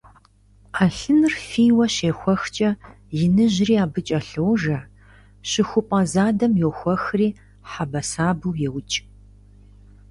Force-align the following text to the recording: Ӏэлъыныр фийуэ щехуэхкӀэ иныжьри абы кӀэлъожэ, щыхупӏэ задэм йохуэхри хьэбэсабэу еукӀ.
Ӏэлъыныр 0.75 1.33
фийуэ 1.47 1.85
щехуэхкӀэ 1.95 2.69
иныжьри 3.23 3.75
абы 3.83 3.99
кӀэлъожэ, 4.07 4.77
щыхупӏэ 5.49 5.99
задэм 6.11 6.53
йохуэхри 6.61 7.29
хьэбэсабэу 7.69 8.57
еукӀ. 8.67 8.97